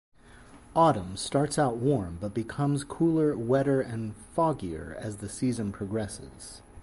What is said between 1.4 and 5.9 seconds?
out warm but becomes cooler, wetter, and foggier as the season